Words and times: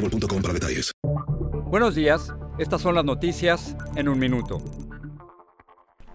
boostmobile.com 0.00 0.42
para 0.42 0.54
detalles. 0.54 0.92
Buenos 1.70 1.94
días, 1.94 2.34
estas 2.58 2.80
son 2.82 2.94
las 2.94 3.04
noticias 3.04 3.76
en 3.96 4.08
un 4.08 4.18
minuto. 4.18 4.58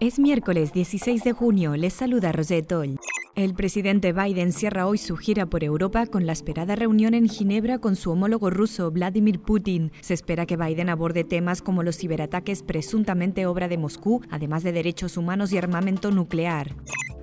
Es 0.00 0.18
miércoles 0.18 0.72
16 0.74 1.24
de 1.24 1.32
junio, 1.32 1.74
les 1.76 1.94
saluda 1.94 2.30
Rosetol. 2.32 2.98
El 3.34 3.54
presidente 3.54 4.12
Biden 4.12 4.52
cierra 4.52 4.86
hoy 4.86 4.96
su 4.96 5.16
gira 5.16 5.44
por 5.46 5.62
Europa 5.62 6.06
con 6.06 6.24
la 6.26 6.32
esperada 6.32 6.74
reunión 6.74 7.12
en 7.12 7.28
Ginebra 7.28 7.78
con 7.78 7.94
su 7.94 8.10
homólogo 8.10 8.48
ruso 8.48 8.90
Vladimir 8.90 9.40
Putin. 9.40 9.92
Se 10.00 10.14
espera 10.14 10.46
que 10.46 10.56
Biden 10.56 10.88
aborde 10.88 11.22
temas 11.22 11.60
como 11.60 11.82
los 11.82 11.98
ciberataques 11.98 12.62
presuntamente 12.62 13.44
obra 13.44 13.68
de 13.68 13.76
Moscú, 13.76 14.22
además 14.30 14.62
de 14.62 14.72
derechos 14.72 15.18
humanos 15.18 15.52
y 15.52 15.58
armamento 15.58 16.10
nuclear. 16.10 16.74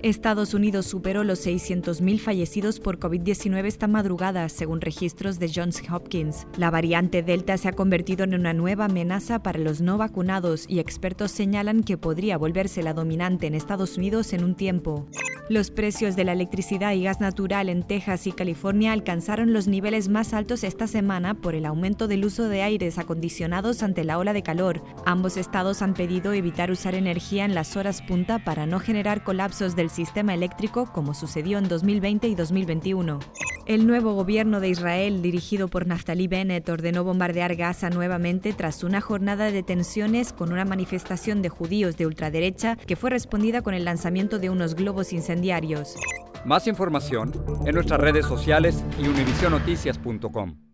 Estados 0.04 0.52
Unidos 0.52 0.84
superó 0.84 1.24
los 1.24 1.46
600.000 1.46 2.18
fallecidos 2.18 2.78
por 2.78 2.98
COVID-19 2.98 3.64
esta 3.64 3.88
madrugada, 3.88 4.50
según 4.50 4.82
registros 4.82 5.38
de 5.38 5.50
Johns 5.50 5.82
Hopkins. 5.90 6.46
La 6.58 6.70
variante 6.70 7.22
Delta 7.22 7.56
se 7.56 7.68
ha 7.68 7.72
convertido 7.72 8.24
en 8.24 8.34
una 8.34 8.52
nueva 8.52 8.84
amenaza 8.84 9.42
para 9.42 9.58
los 9.58 9.80
no 9.80 9.96
vacunados 9.96 10.66
y 10.68 10.78
expertos 10.78 11.30
señalan 11.30 11.82
que 11.82 11.96
podría 11.96 12.36
volverse 12.36 12.82
la 12.82 12.92
dominante 12.92 13.46
en 13.46 13.54
Estados 13.54 13.96
Unidos 13.96 14.34
en 14.34 14.44
un 14.44 14.54
tiempo. 14.54 15.06
Los 15.50 15.70
precios 15.70 16.16
de 16.16 16.24
la 16.24 16.32
electricidad 16.32 16.92
y 16.92 17.02
gas 17.02 17.20
natural 17.20 17.68
en 17.68 17.82
Texas 17.82 18.26
y 18.26 18.32
California 18.32 18.92
alcanzaron 18.92 19.52
los 19.52 19.66
niveles 19.68 20.08
más 20.08 20.32
altos 20.32 20.64
esta 20.64 20.86
semana 20.86 21.34
por 21.34 21.54
el 21.54 21.66
aumento 21.66 22.08
del 22.08 22.24
uso 22.24 22.48
de 22.48 22.62
aires 22.62 22.96
acondicionados 22.96 23.82
ante 23.82 24.04
la 24.04 24.18
ola 24.18 24.32
de 24.32 24.42
calor. 24.42 24.82
Ambos 25.04 25.36
estados 25.36 25.82
han 25.82 25.92
pedido 25.92 26.32
evitar 26.32 26.70
usar 26.70 26.94
energía 26.94 27.44
en 27.44 27.54
las 27.54 27.76
horas 27.76 28.00
punta 28.00 28.38
para 28.38 28.64
no 28.64 28.80
generar 28.80 29.22
colapsos 29.22 29.76
del 29.76 29.90
sistema 29.90 30.32
eléctrico 30.32 30.90
como 30.90 31.12
sucedió 31.12 31.58
en 31.58 31.68
2020 31.68 32.26
y 32.26 32.34
2021. 32.34 33.18
El 33.66 33.86
nuevo 33.86 34.12
gobierno 34.12 34.60
de 34.60 34.68
Israel, 34.68 35.22
dirigido 35.22 35.68
por 35.68 35.86
Naftali 35.86 36.28
Bennett, 36.28 36.68
ordenó 36.68 37.02
bombardear 37.02 37.56
Gaza 37.56 37.88
nuevamente 37.88 38.52
tras 38.52 38.84
una 38.84 39.00
jornada 39.00 39.50
de 39.50 39.62
tensiones 39.62 40.34
con 40.34 40.52
una 40.52 40.66
manifestación 40.66 41.40
de 41.40 41.48
judíos 41.48 41.96
de 41.96 42.06
ultraderecha 42.06 42.76
que 42.76 42.94
fue 42.94 43.08
respondida 43.08 43.62
con 43.62 43.72
el 43.72 43.86
lanzamiento 43.86 44.38
de 44.38 44.50
unos 44.50 44.74
globos 44.74 45.14
incendiarios. 45.14 45.96
Más 46.44 46.66
información 46.66 47.32
en 47.64 47.74
nuestras 47.74 48.00
redes 48.00 48.26
sociales 48.26 48.84
y 49.02 49.08
univisionoticias.com. 49.08 50.73